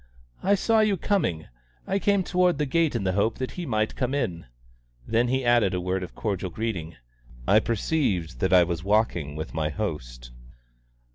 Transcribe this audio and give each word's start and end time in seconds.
"I 0.41 0.55
saw 0.55 0.79
you 0.79 0.97
coming. 0.97 1.45
I 1.85 1.99
came 1.99 2.23
toward 2.23 2.57
the 2.57 2.65
gate 2.65 2.95
in 2.95 3.03
the 3.03 3.11
hope 3.11 3.37
that 3.37 3.51
he 3.51 3.67
might 3.67 3.95
come 3.95 4.15
in." 4.15 4.47
Then 5.05 5.27
he 5.27 5.45
added 5.45 5.75
a 5.75 5.79
word 5.79 6.01
of 6.01 6.15
cordial 6.15 6.49
greeting. 6.49 6.95
I 7.47 7.59
perceived 7.59 8.39
that 8.39 8.51
I 8.51 8.63
was 8.63 8.83
walking 8.83 9.35
with 9.35 9.53
my 9.53 9.69
host. 9.69 10.31